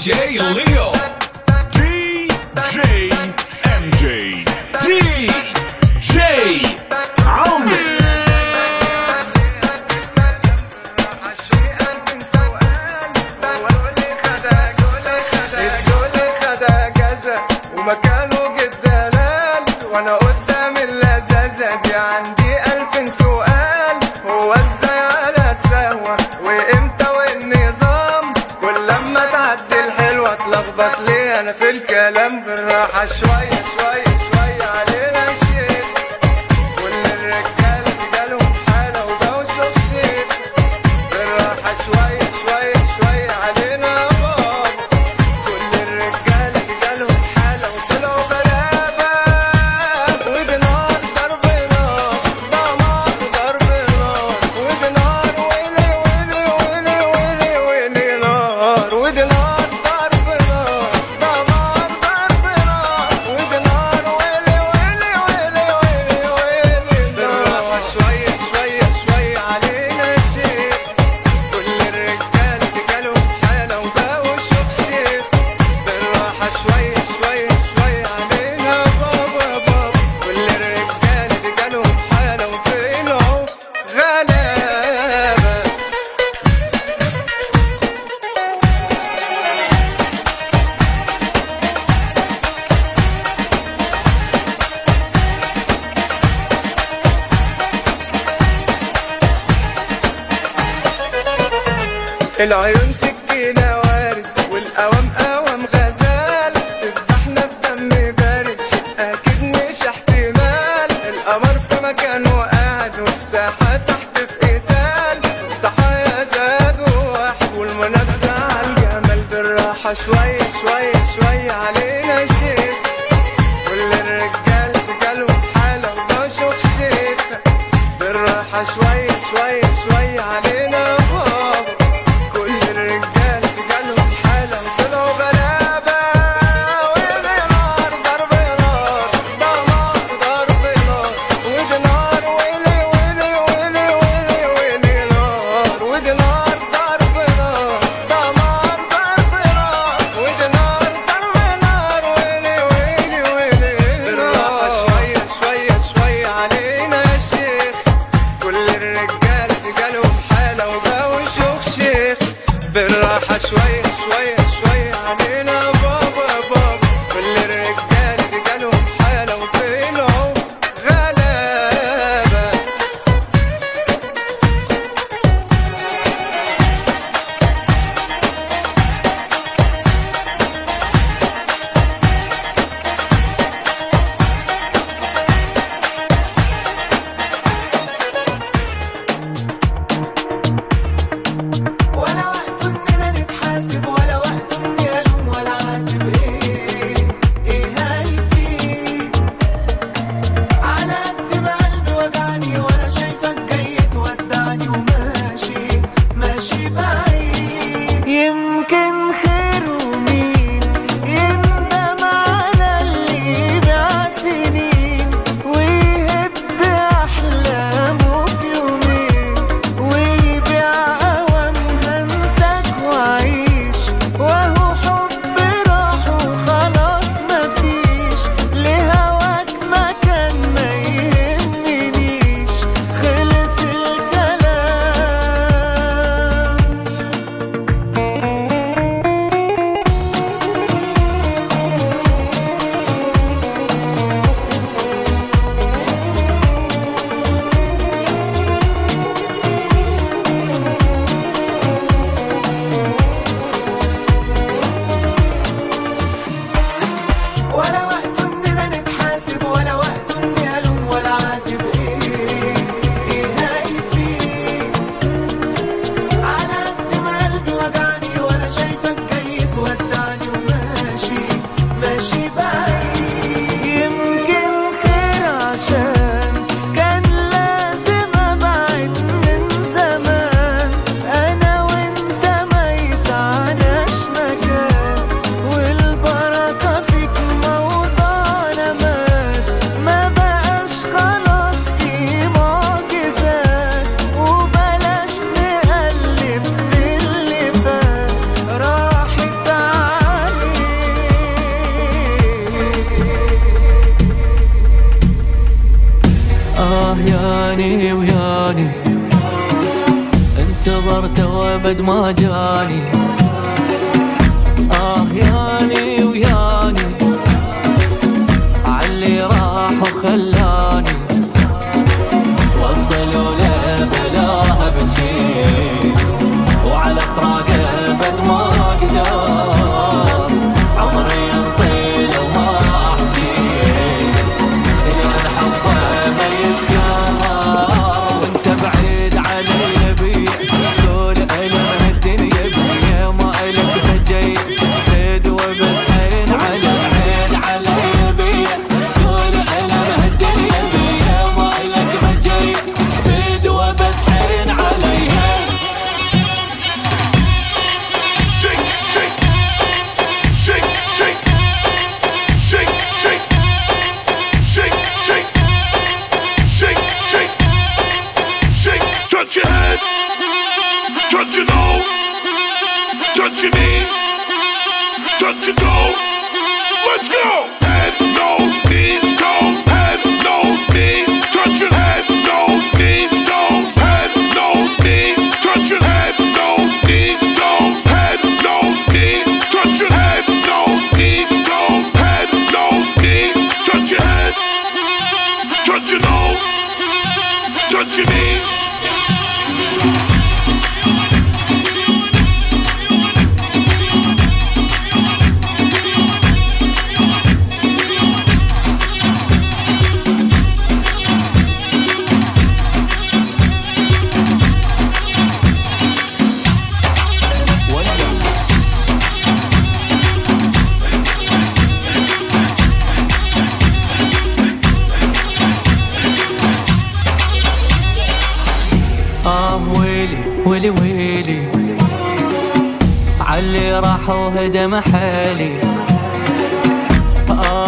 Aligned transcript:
DJ 0.00 0.40
Leo 0.40 0.99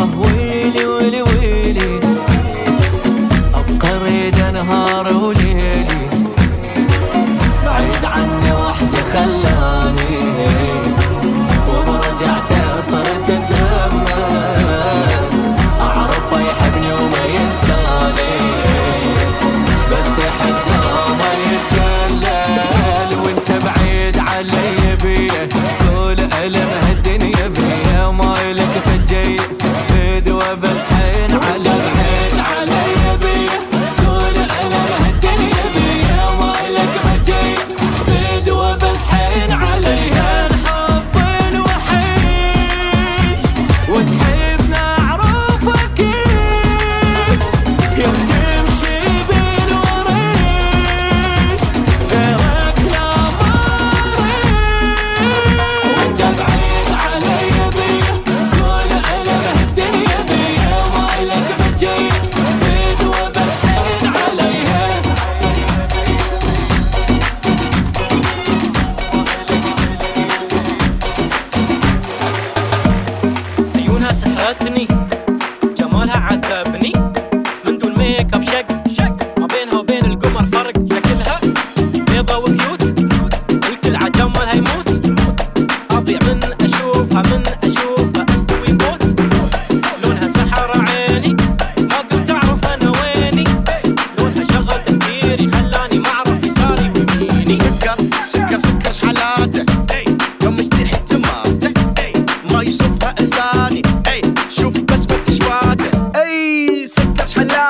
الله 0.03 0.19
ويلي 0.19 0.85
ويلي 0.87 1.23
ويلي. 1.23 2.01
ابقى 3.55 3.89
أبقريد 3.97 4.39
نهار 4.55 5.07
وليلي. 5.17 6.11
بعيد 7.67 8.05
عني 8.05 8.53
وحدي 8.53 9.03
خلاني. 9.13 10.19
وبرجعته 11.69 12.81
صرت 12.81 13.31
أتأمل 13.31 14.22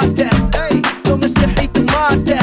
mata, 0.03 0.29
hey, 0.55 0.83
donde 1.05 1.27
esté 1.27 1.47
mi 1.47 1.69
my 1.75 1.85
mata. 1.85 2.42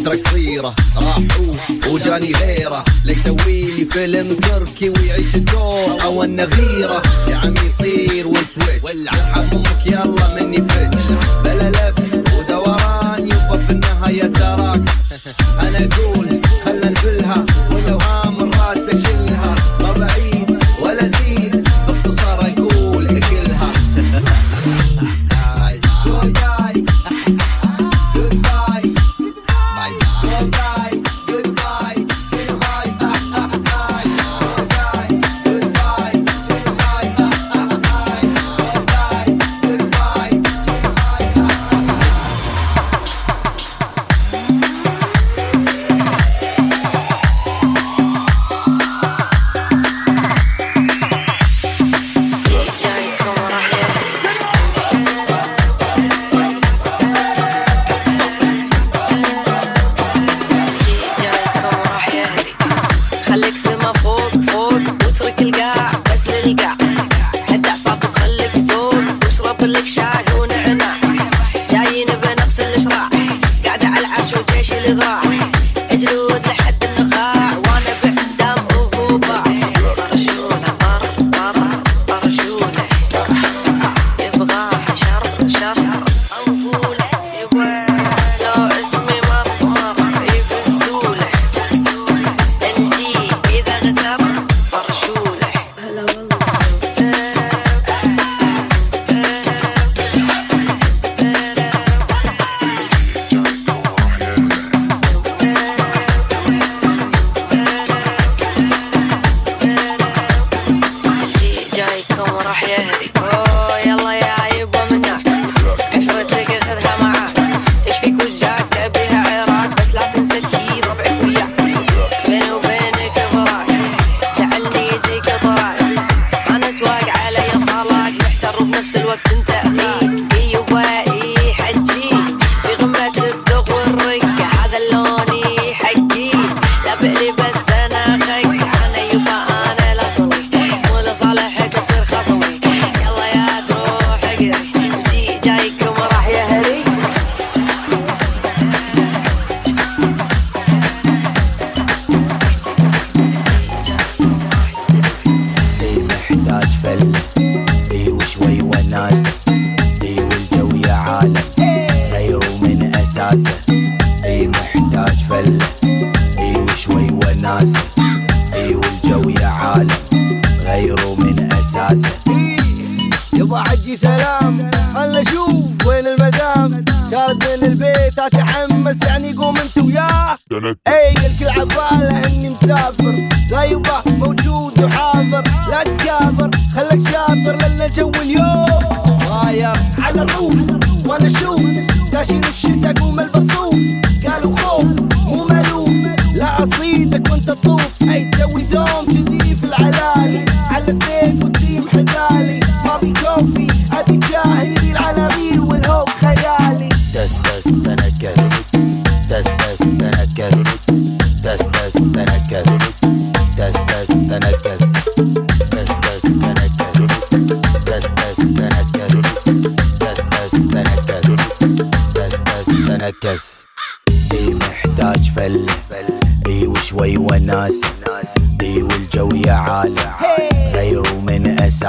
فترة 0.00 0.16
قصيرة 0.16 0.74
راحوا 0.96 1.54
وجاني 1.92 2.32
غيرة. 2.32 2.84
ليسوي 3.04 3.62
لي 3.62 3.84
فيلم 3.84 4.28
تركي 4.28 4.88
ويعيش 4.88 5.34
الدور 5.34 6.02
أو 6.02 6.24
النغيرة. 6.24 7.02
يا 7.28 7.36
عمي 7.36 7.72
طير 7.78 8.26
وسويت 8.28 8.82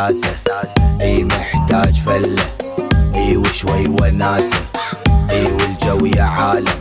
حساسة 0.02 0.62
إي 1.02 1.24
محتاج 1.24 1.96
فلة. 2.06 2.46
إي 3.16 3.38
وشوي 3.38 3.88
وناسة 3.88 4.66
إي 5.30 5.46
والجو 5.46 6.06
يا 6.06 6.24
عالم. 6.24 6.80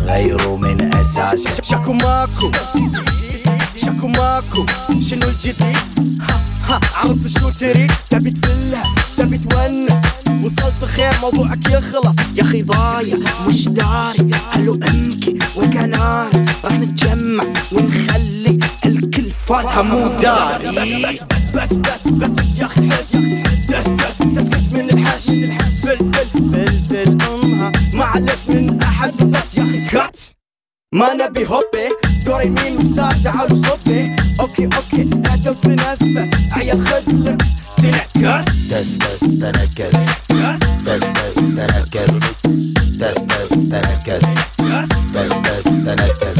غيره 0.00 0.56
من 0.56 0.94
أساسه. 0.94 1.62
شكو 1.62 1.92
ماكو. 1.92 2.50
شكو 3.76 4.08
ماكو. 4.08 4.66
شنو 5.00 5.28
الجديد؟ 5.28 5.76
ها 6.20 6.40
ها. 6.68 6.80
عرف 6.94 7.26
شو 7.26 7.50
تريد؟ 7.50 7.92
تبي 8.10 8.30
تفلة 8.30 8.82
تبي 9.16 9.38
تونس. 9.38 10.02
وصلت 10.44 10.84
خير 10.84 11.12
موضوعك 11.22 11.70
يخلص. 11.70 12.16
يا 12.34 12.42
أخي 12.42 12.62
ضايع 12.62 13.16
مش 13.48 13.68
داري. 13.68 14.30
ألو 14.56 14.74
أمكي 14.74 15.38
وكناري. 15.56 16.44
راح 16.64 16.72
نتجمع 16.72 17.44
ونخلص 17.72 18.05
فاتها 19.46 19.82
مو 19.82 20.08
داري 20.08 20.68
بس 20.68 21.42
بس 21.54 21.72
بس 21.72 22.08
بس 22.08 22.32
يا 22.58 22.66
أخي 22.66 22.90
حس 22.90 23.16
دس 23.70 23.88
دس 23.88 24.18
تسكت 24.18 24.72
من 24.72 24.90
الحش 24.90 25.26
فل 25.82 26.12
فل 26.12 26.68
فل 26.90 27.18
امها 27.26 27.72
ما 27.92 28.04
عليك 28.04 28.38
من 28.48 28.82
احد 28.82 29.16
بس 29.16 29.58
يا 29.58 29.62
أخي 29.62 29.80
كات 29.80 30.20
ما 30.94 31.14
نبي 31.14 31.46
هوبي. 31.46 31.88
دور 32.26 32.42
يمين 32.42 32.76
ويسار 32.76 33.12
تعالوا 33.24 33.56
صبي 33.56 34.16
أوكي 34.40 34.64
أوكي 34.64 35.02
اهدى 35.02 35.50
وتنفس 35.50 36.30
عيال 36.52 36.86
خذلك 36.86 37.42
تنكس. 37.76 38.44
دس 38.70 38.96
دس 38.96 39.38
تنكس. 39.38 39.96
دس 40.84 41.04
دس 41.04 41.36
تنكس. 41.36 42.16
دس 42.98 43.18
دس 43.18 43.68
تنكس. 43.68 44.26
دس 45.14 45.32
دس 45.32 45.64
تنكس. 45.64 46.35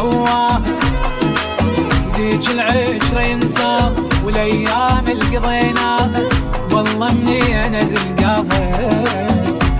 سواه 0.00 0.60
ذيك 2.16 2.50
العشرة 2.50 3.20
ينسى 3.20 3.94
والأيام 4.24 5.04
اللي 5.08 5.36
قضيناها 5.36 6.08
والله 6.72 7.14
مني 7.14 7.66
أنا 7.66 7.80
القاضي 7.80 8.70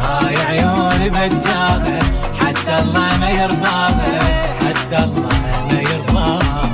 هاي 0.03 0.37
عيوني 0.37 1.09
بجاها 1.11 1.99
حتى 2.41 2.79
الله 2.79 3.17
ما 3.21 3.31
يرضاها. 3.31 4.21
حتى 4.61 4.97
الله 5.05 5.29
ما 5.71 5.81
يرضاها. 5.81 6.71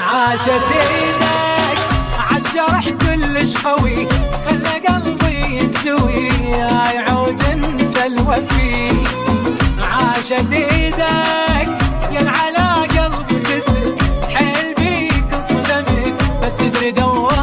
عاشت 0.00 0.64
إيدك 0.80 1.78
عالجرح 2.30 2.88
كلش 2.88 3.56
قوي. 3.56 4.08
خلى 4.46 4.88
قلبي 4.88 5.56
ينجوي 5.56 6.30
هاي 6.52 6.98
عود 6.98 7.44
أنت 7.52 7.96
الوفي. 8.06 8.92
عاشت 9.92 10.52
إيدك 10.52 11.79
على 12.18 12.86
قلبي 12.86 13.42
جسم 13.42 13.96
حيل 14.34 14.74
بيك 14.74 15.24
انصدمت 15.34 16.18
بس 16.42 16.56
تدري 16.56 16.90
دوار 16.90 17.39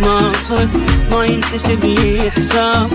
ما 0.00 0.32
صد 0.32 0.68
ما 1.10 1.24
ينحسب 1.24 1.84
لي 1.84 2.30
حساب 2.30 2.90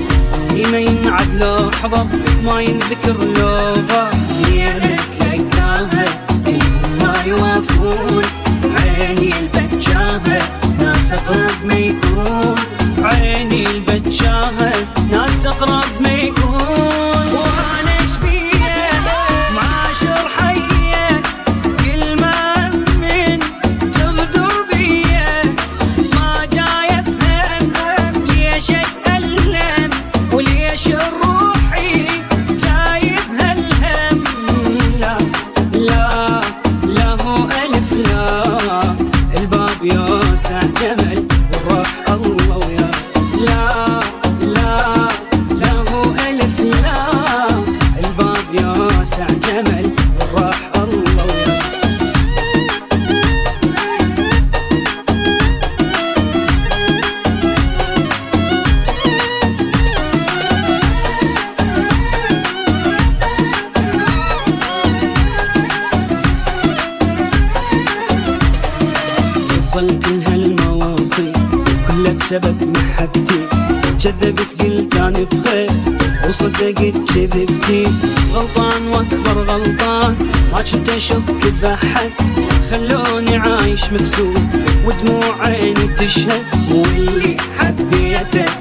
لي 0.51 0.63
ما 0.71 0.79
ينعد 0.79 1.43
لحظة 1.43 2.07
ما 2.45 2.61
ينذكر 2.61 3.15
لو 3.37 3.47
غاب 3.91 4.13
ليلة 4.45 4.95
ما 6.99 7.13
يوافون. 7.25 8.23
عيني 8.63 9.33
البجاها 9.39 10.39
ناس 10.79 11.11
أقرب 11.11 11.65
ما 11.65 11.73
يكون. 11.73 12.55
عيني 13.03 13.63
ناس 15.11 15.45
أقرب 15.45 16.01
ما 16.01 16.09
يكون. 16.09 16.40
انت 76.61 76.79
كذبتي 76.79 77.87
غلطان 78.33 78.87
وأكبر 78.87 79.43
غلطان 79.43 80.15
ما 80.51 80.61
كنت 80.61 80.89
أشك 80.89 81.25
كذب 81.41 81.65
احد 81.65 82.09
خلوني 82.71 83.37
عايش 83.37 83.83
مكسور 83.93 84.33
ودموع 84.85 85.35
عيني 85.41 85.87
تشهد. 85.99 86.41
واللي 86.71 87.37
حبيته. 87.59 88.60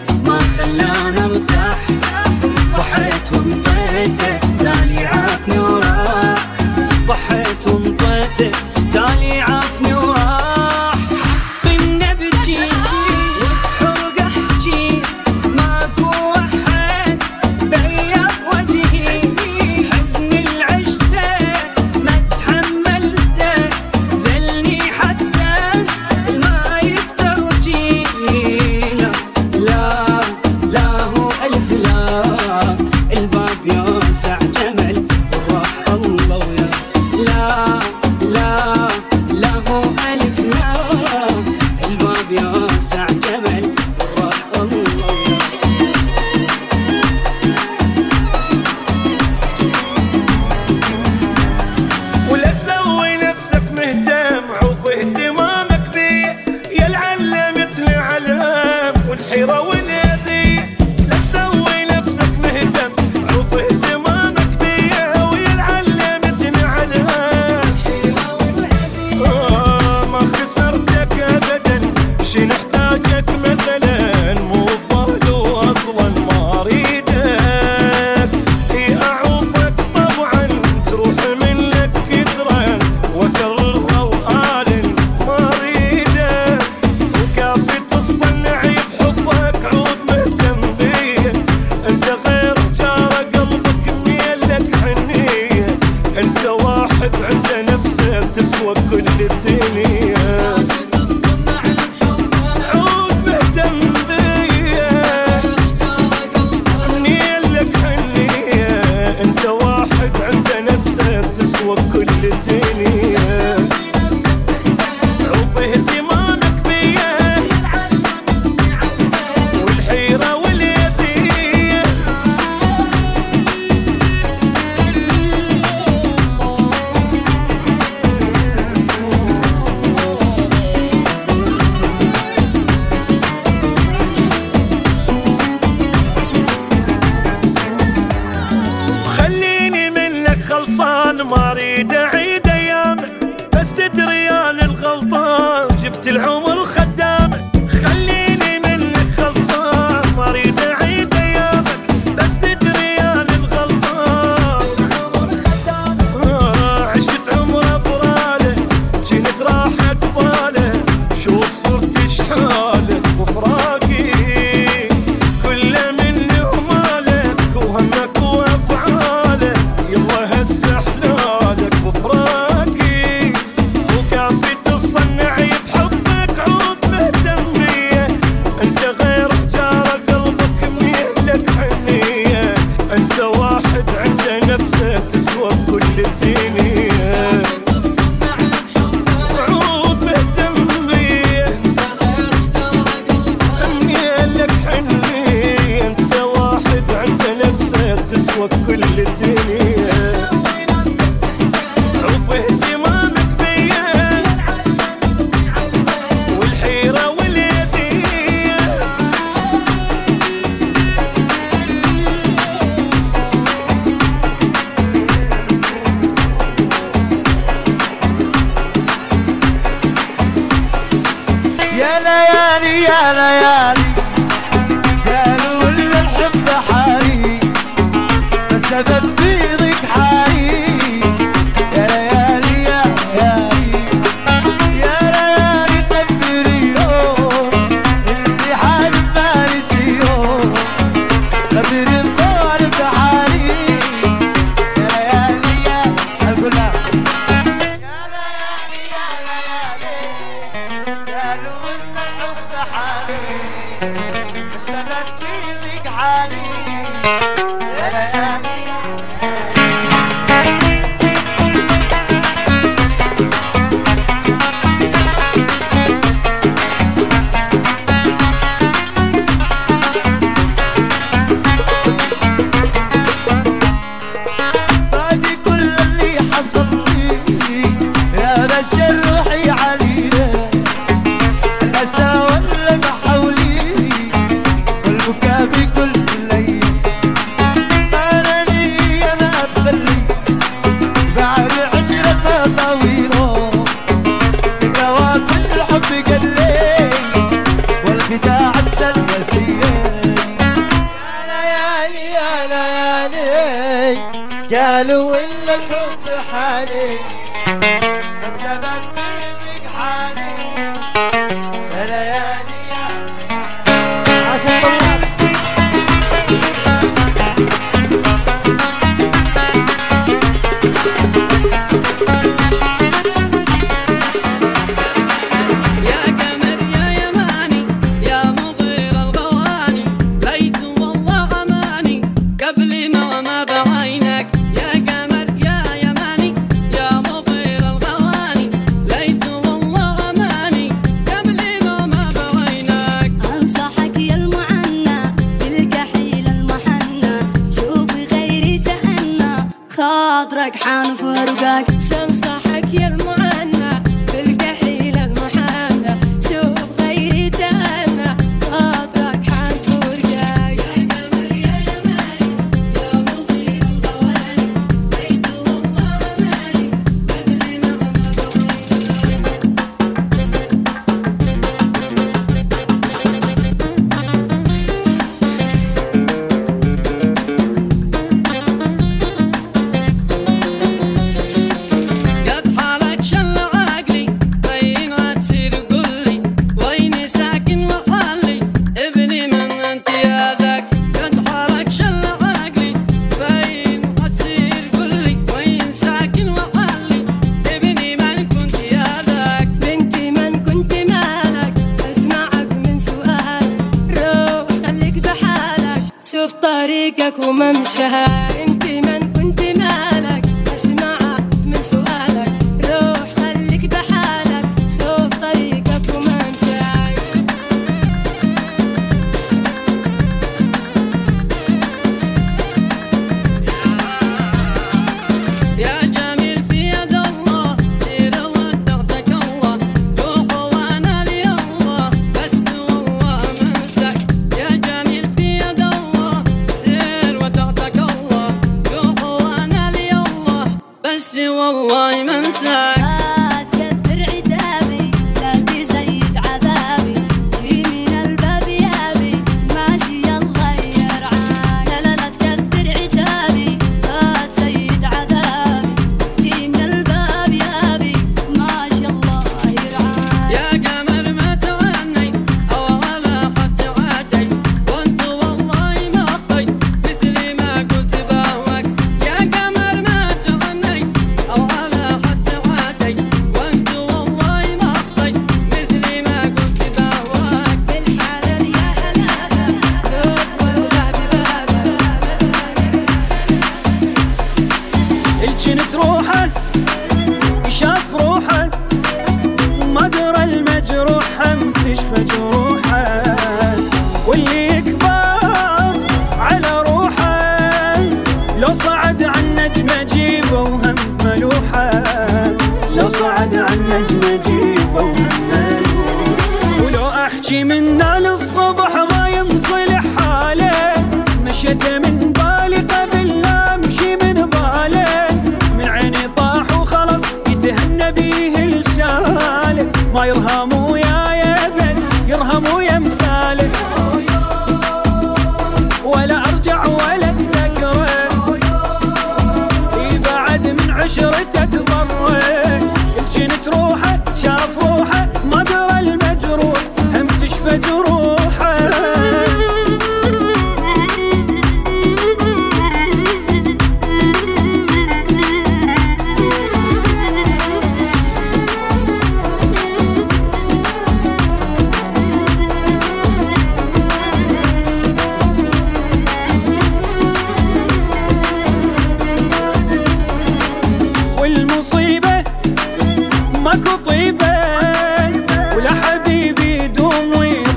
خاطرك 350.20 350.56
حان 350.64 350.96
فرقك 350.96 351.66
شنصحك 351.90 352.09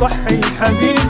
يدوم 0.04 0.44
ويضحي 0.54 1.03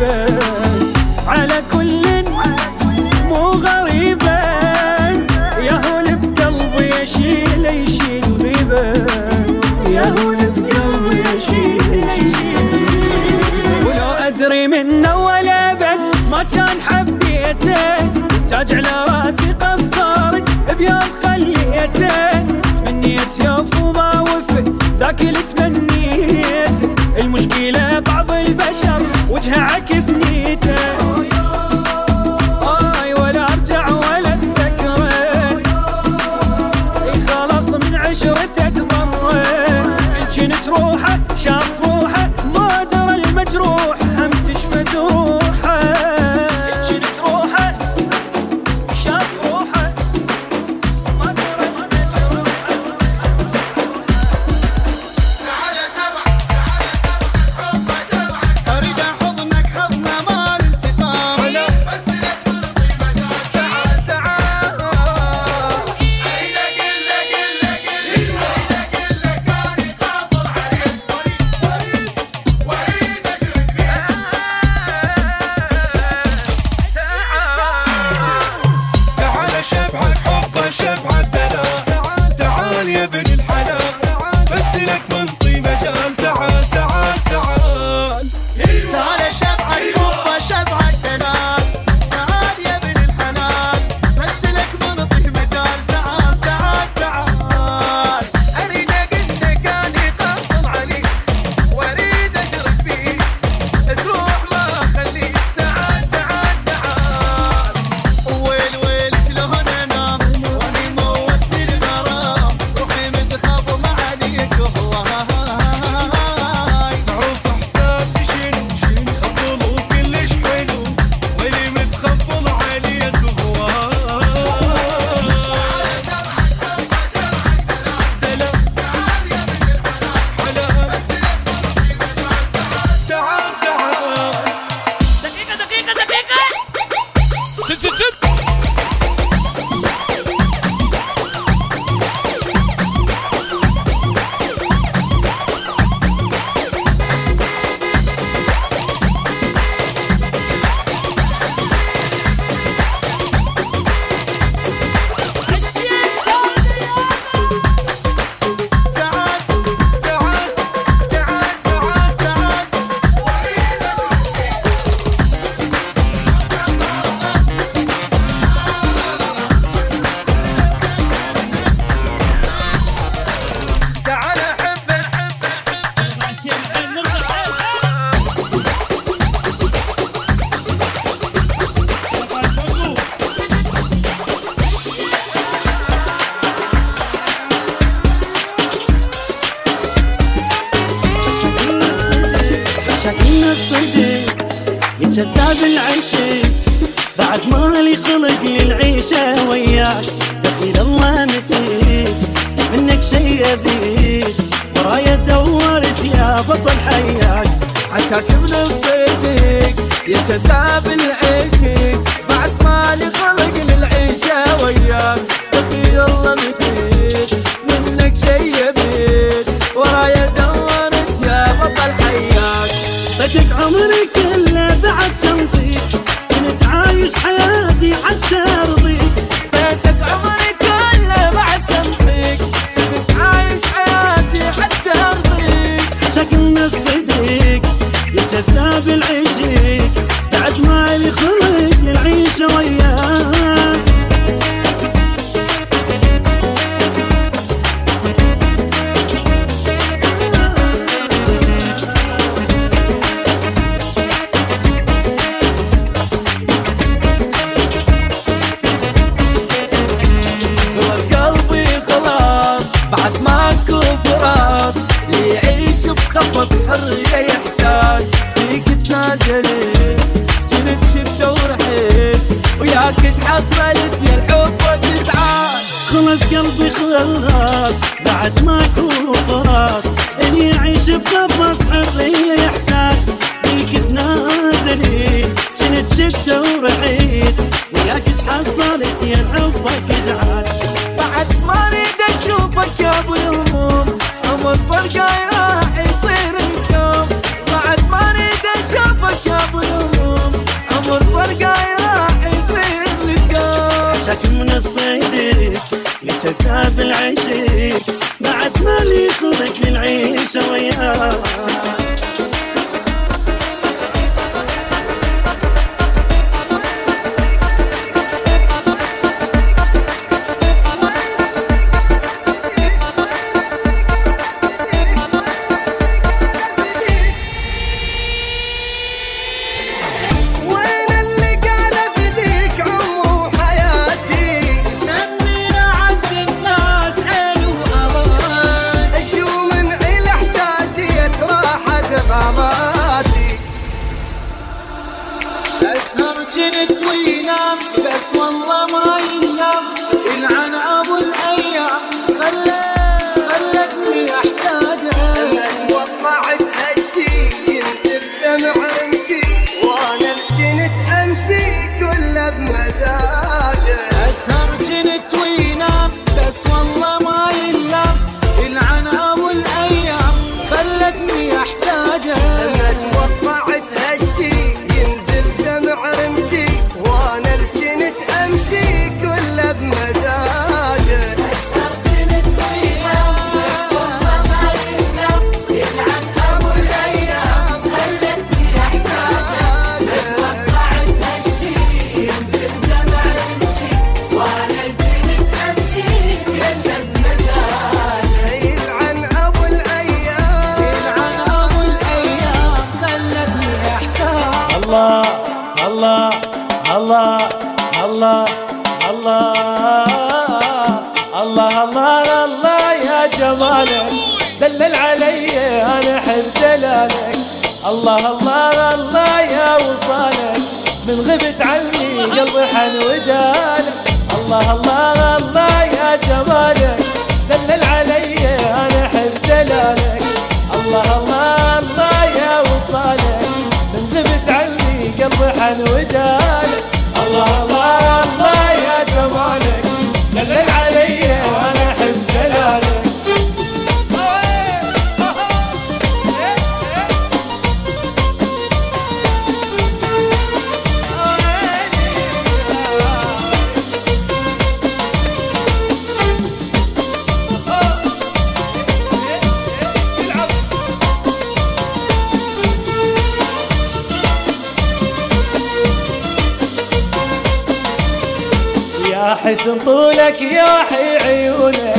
طولك 470.03 470.21
يا 470.21 470.43
وحي 470.43 471.07
عيونك 471.07 471.75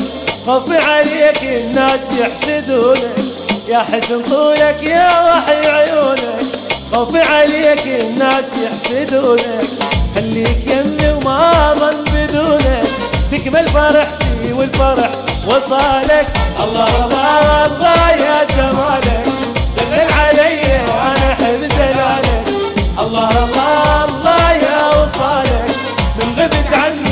خف 0.47 0.87
عليك 0.89 1.43
الناس 1.43 2.01
يحسدونك 2.21 3.17
يا 3.69 3.79
حسن 3.79 4.23
طولك 4.31 4.83
يا 4.83 5.09
وحي 5.31 5.69
عيونك 5.71 6.41
خف 6.93 7.31
عليك 7.33 7.87
الناس 7.87 8.45
يحسدونك 8.65 9.65
خليك 10.15 10.67
يمي 10.67 11.13
وما 11.13 11.75
ظن 11.79 12.05
بدونك 12.15 12.85
تكمل 13.33 13.69
فرحتي 13.69 14.53
والفرح 14.53 15.11
وصالك. 15.47 16.27
الله 16.65 17.05
الله 17.05 17.67
الله 17.67 18.11
يا 18.11 18.45
جمالك 18.45 19.25
دلل 19.77 20.13
علي 20.13 20.77
أنا 20.81 21.33
احب 21.33 21.61
دلالك 21.61 22.45
الله 23.01 23.29
الله 23.45 24.05
الله 24.05 24.53
يا 24.53 24.87
وصالك 25.03 25.75
من 26.17 26.35
غبت 26.39 26.73
عني 26.73 27.04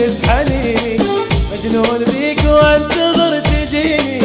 حنيني 0.00 0.98
مجنون 1.52 2.04
بيك 2.04 2.40
وانتظر 2.44 3.38
تجيني 3.38 4.22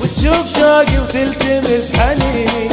وتشوف 0.00 0.56
شوقي 0.56 0.98
وتلتمس 0.98 1.92
حنيني 1.98 2.68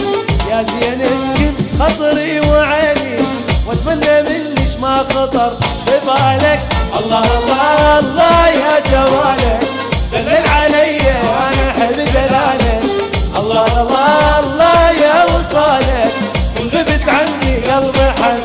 يا 0.49 0.63
زين 0.63 1.01
اسكن 1.01 1.53
خطري 1.79 2.39
وعيني 2.39 3.17
واتمنى 3.67 4.21
منش 4.21 4.75
ما 4.81 4.97
خطر 4.97 5.57
ببالك. 5.87 6.59
الله 6.99 7.19
الله 7.37 7.99
الله 7.99 8.47
يا 8.47 8.79
جمالك 8.79 9.59
دلل 10.13 10.47
علي 10.49 10.99
أنا 10.99 11.69
احب 11.71 11.93
دلالك 11.93 12.83
الله 13.37 13.81
الله 13.81 14.39
الله 14.39 14.89
يا 14.91 15.23
وصالك 15.25 16.11
من 16.59 16.67
غبت 16.73 17.09
عني 17.09 17.55
قلبي 17.55 18.11
حن 18.21 18.39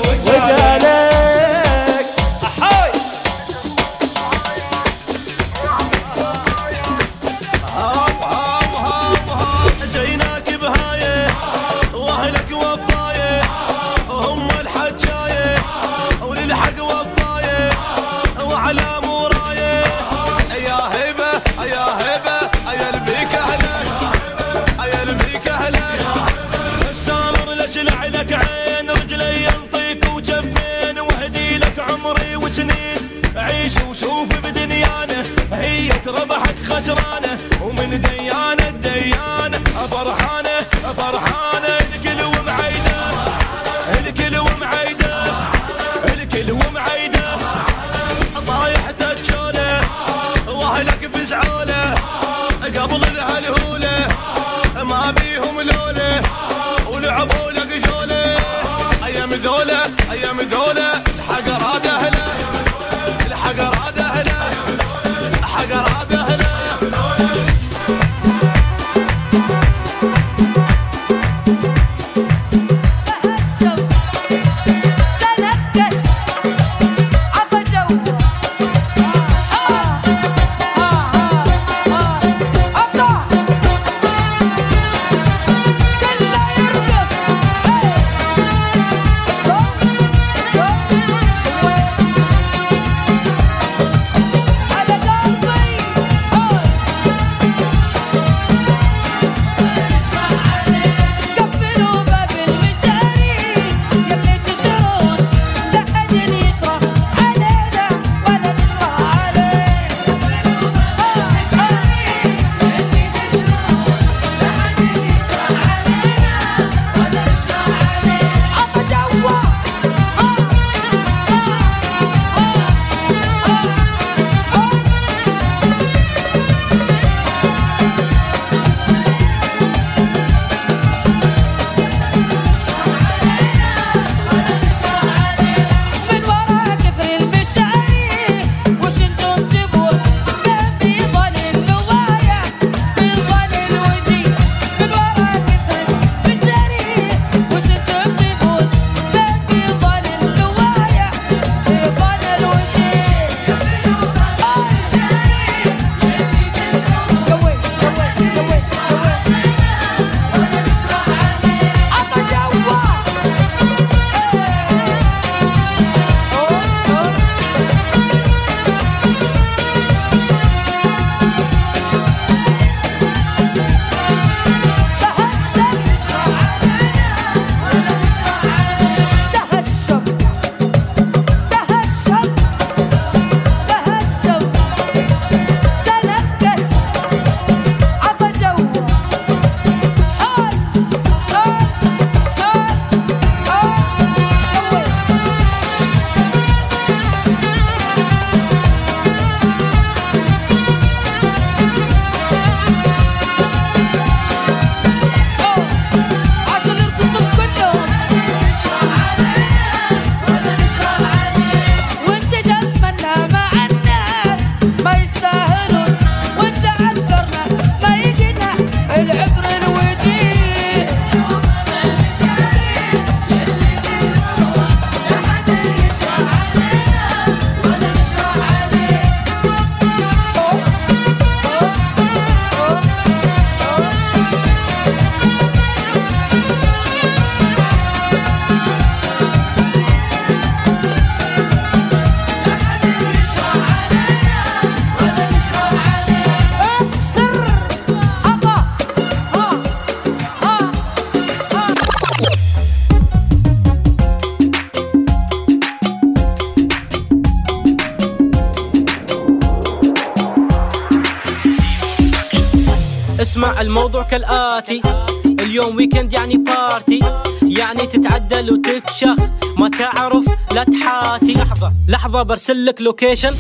الموضوع 263.71 264.03
كالآتي. 264.03 264.83
اليوم 265.25 265.77
weekend 265.77 266.13
يعني 266.13 266.37
party 266.37 267.01
يعني 267.43 267.87
تتعدل 267.87 268.53
وتكشخ 268.53 269.17
ما 269.59 269.69
تعرف 269.69 270.25
لا 270.55 270.65
تحاتي. 270.65 271.33
لحظة 271.33 271.73
لحظة 271.89 272.23
برسلك 272.23 272.81
location 272.81 273.35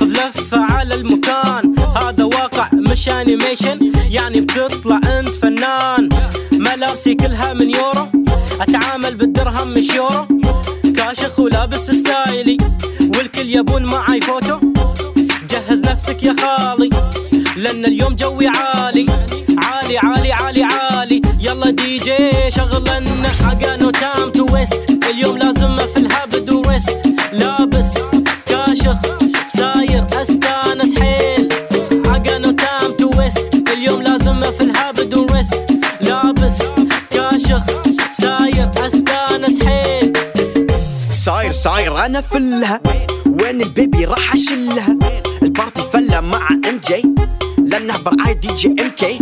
خذ 0.00 0.06
لفة 0.06 0.58
على 0.72 0.94
المكان. 0.94 1.74
هذا 1.96 2.24
واقع 2.24 2.68
مش 2.72 3.08
animation 3.08 3.92
يعني 4.10 4.40
بتطلع 4.40 4.96
أنت 4.96 5.28
فنان. 5.28 6.08
ملابسي 6.52 7.14
كلها 7.14 7.52
من 7.54 7.70
يورو. 7.70 8.06
أتعامل 8.60 9.14
بالدرهم 9.14 9.68
مش 9.68 9.88
يورو. 9.94 10.26
كاشخ 10.96 11.38
ولابس 11.38 11.90
style 11.90 12.37
ي. 12.37 12.56
والكل 13.00 13.54
يبون 13.54 13.82
معاي 13.82 14.20
فوتو. 14.20 14.58
جهز 15.50 15.80
نفسك 15.80 16.22
يا 16.22 16.36
خالي. 16.40 16.90
لأن 17.58 17.84
اليوم 17.84 18.14
جوي 18.14 18.46
عالي. 18.46 19.06
عالي 19.58 19.98
عالي 19.98 20.32
عالي 20.32 20.62
عالي. 20.62 21.22
يلا 21.40 21.70
دي 21.70 21.96
جي 21.96 22.50
شغل 22.50 22.84
لنا 22.84 23.90
time 23.90 24.30
to 24.30 24.54
waste 24.54 24.90
اليوم 25.10 25.38
لازم 25.38 25.74
نفلها 25.74 25.96
بدو 25.96 26.50
rest 26.50 27.06
لابس 27.32 27.98
كاشخ 28.46 28.98
ساير 29.48 30.06
أستانس 30.12 30.98
حيل. 30.98 31.48
got 32.06 32.32
no 32.32 32.50
time 32.50 32.92
to 32.98 33.10
waste 33.18 33.54
اليوم 33.68 34.02
لازم 34.02 34.40
نفلها 34.40 34.60
بدو 34.60 35.14
rest 35.14 35.70
لابس 36.00 36.62
كاشخ 37.10 37.64
ساير 38.12 38.70
أستانس 38.76 39.64
حيل. 39.66 40.12
صاير 41.10 41.52
صاير 41.52 42.06
أنا 42.06 42.20
فلها 42.20 42.80
وين 43.26 43.62
ال 43.62 43.70
baby 43.70 44.04
راح 44.04 44.32
أشلها؟ 44.32 44.97
لأنه 47.78 47.94
برعاية 48.02 48.32
DJ 48.32 48.68
MK. 48.68 49.18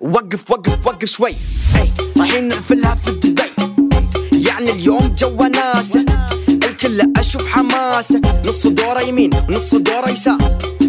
وقف 0.00 0.50
وقف 0.50 0.86
وقف 0.86 1.04
شوي. 1.04 1.34
اي 1.76 1.90
رايحين 2.18 2.48
نحفلها 2.48 2.98
في 3.04 3.10
دبي 3.10 3.42
يعني 4.32 4.70
اليوم 4.70 5.14
جو 5.18 5.48
وناسة 5.48 6.04
الكل 6.48 7.12
أشوف 7.16 7.46
حماسة. 7.46 8.20
نص 8.46 8.66
دورة 8.66 9.00
يمين 9.00 9.30
ونص 9.48 9.74
دورة 9.74 10.08
يسار. 10.08 10.38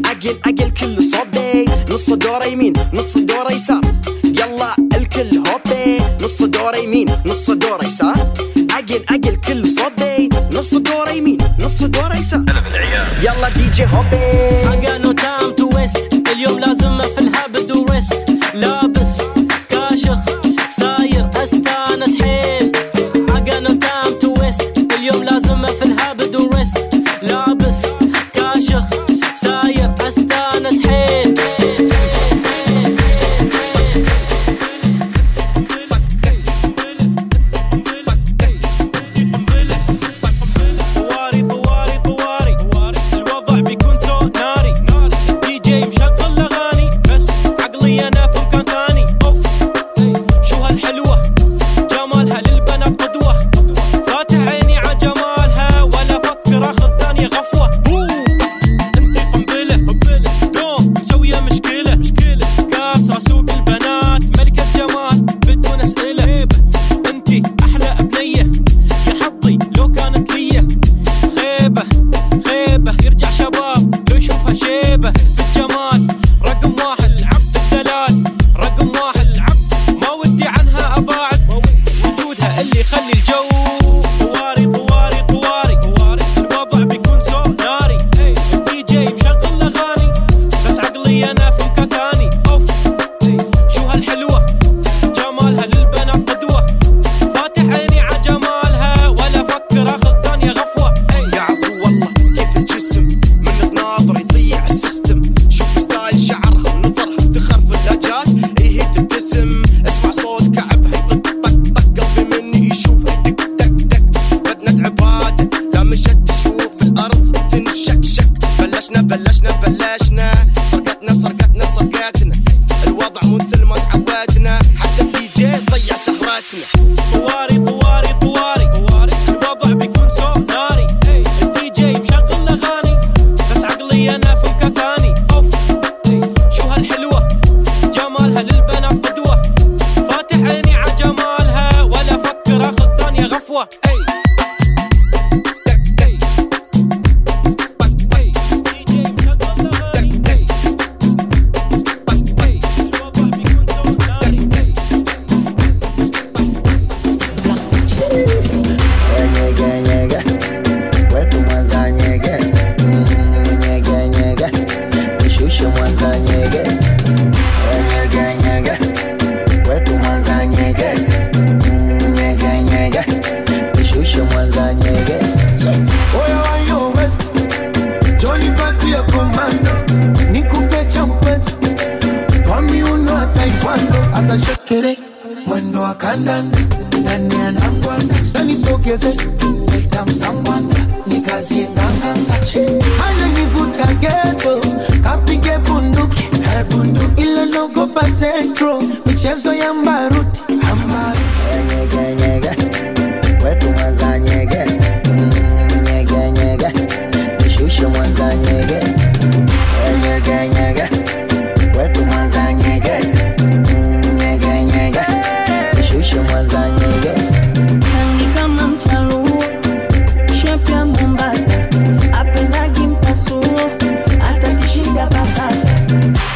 أقل 0.06 0.36
أقل 0.46 0.72
كل 0.72 1.04
صوبي 1.04 1.66
نص 1.90 2.10
دورة 2.10 2.46
يمين 2.46 2.74
نص 2.94 3.18
دورة 3.18 3.52
يسار. 3.52 3.82
يلا 4.24 4.76
الكل 4.96 5.38
هوبي 5.48 6.00
نص 6.22 6.42
دورة 6.42 6.78
يمين 6.78 7.08
نص 7.26 7.52
دورة 7.52 7.86
يسار. 7.86 8.34
أقل 8.72 9.02
أقل 9.10 9.36
كل 9.48 9.70
صوبي 9.70 10.30
نص 10.54 10.74
دورة 10.74 11.10
يمين 11.10 11.38
نص 11.62 11.84
دورة 11.84 12.18
يسار. 12.18 12.46
يلا 13.24 13.50
دي 13.50 13.70
جي 13.70 13.86
هوبي 13.86 14.26
عقانو 14.68 15.12
تام 15.12 15.52
تو 15.58 15.70
ويست 15.76 16.14
اليوم 16.32 16.60
لازم 16.60 16.85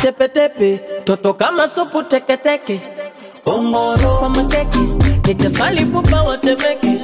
Tepetepe 0.01 0.79
toto 1.05 1.33
kama 1.33 1.67
supu 1.67 2.03
teketeke, 2.03 2.81
ongoro 3.45 4.17
kwa 4.19 4.29
mateke, 4.29 4.79
nitafali 5.27 5.85
pupa 5.85 6.21
watemeke, 6.21 6.99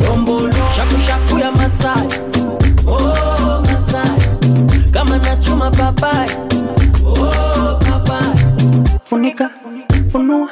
dombolo 0.00 0.52
shakushaku 0.76 1.38
ya 1.38 1.52
Masai, 1.52 2.08
oh 2.86 3.62
Masai, 3.62 4.20
kama 4.92 5.18
nachuma 5.18 5.70
papai, 5.70 6.28
oh 7.04 7.78
papai, 7.78 8.34
funika 9.02 9.50
funua. 10.12 10.47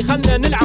خلنا 0.00 0.36
نلعب. 0.36 0.61